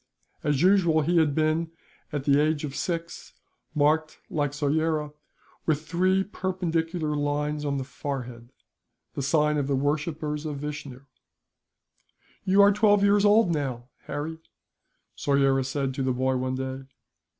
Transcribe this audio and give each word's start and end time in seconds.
As 0.43 0.63
usual 0.63 1.03
he 1.03 1.17
had 1.17 1.35
been, 1.35 1.71
at 2.11 2.23
the 2.23 2.39
age 2.39 2.63
of 2.63 2.75
six, 2.75 3.33
marked, 3.75 4.17
like 4.31 4.49
Soyera, 4.51 5.11
with 5.67 5.85
three 5.87 6.23
perpendicular 6.23 7.15
lines 7.15 7.63
on 7.63 7.77
the 7.77 7.83
forehead 7.83 8.51
the 9.13 9.21
sign 9.21 9.57
of 9.57 9.67
the 9.67 9.75
worshippers 9.75 10.43
of 10.43 10.57
Vishnu. 10.57 11.01
"You 12.45 12.63
are 12.63 12.71
twelve 12.71 13.03
years 13.03 13.25
old 13.25 13.53
now, 13.53 13.89
Harry," 14.05 14.39
Soyera 15.15 15.63
said 15.63 15.93
to 15.93 16.01
the 16.01 16.13
boy, 16.13 16.35
one 16.35 16.55
day. 16.55 16.85